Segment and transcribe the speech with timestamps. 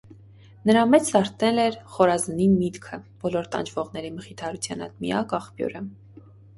[0.69, 5.89] Նրա մեջ զարթել էր խորազնին միտքը- բոլոր տանջվողների մխիթարության այդ միակ աղբյուրը: